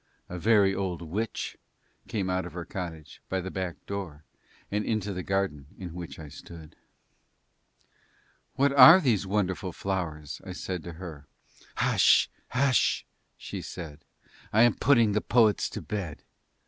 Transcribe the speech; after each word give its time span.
A 0.29 0.39
very 0.39 0.73
old 0.73 1.03
witch 1.03 1.57
came 2.07 2.27
out 2.27 2.47
of 2.47 2.53
her 2.53 2.65
cottage 2.65 3.21
by 3.29 3.39
the 3.39 3.51
back 3.51 3.75
door 3.85 4.23
and 4.71 4.83
into 4.83 5.13
the 5.13 5.21
garden 5.21 5.67
in 5.77 5.93
which 5.93 6.17
I 6.17 6.27
stood. 6.27 6.75
"What 8.55 8.73
are 8.73 8.99
these 8.99 9.27
wonderful 9.27 9.71
flowers?" 9.71 10.41
I 10.43 10.53
said 10.53 10.81
to 10.85 10.93
her. 10.93 11.27
"Hush! 11.75 12.31
Hush!" 12.47 13.05
she 13.37 13.61
said, 13.61 14.03
"I 14.51 14.63
am 14.63 14.73
putting 14.73 15.11
the 15.11 15.21
poets 15.21 15.69
to 15.69 15.83
bed. 15.83 16.23